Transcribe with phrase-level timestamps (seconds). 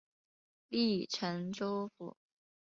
[0.69, 2.17] 隶辰州府。